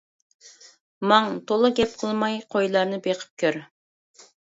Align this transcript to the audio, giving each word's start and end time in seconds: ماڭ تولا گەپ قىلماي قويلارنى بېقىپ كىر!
ماڭ 1.11 1.27
تولا 1.51 1.69
گەپ 1.79 1.93
قىلماي 2.03 2.39
قويلارنى 2.55 2.99
بېقىپ 3.09 3.37
كىر! 3.45 3.61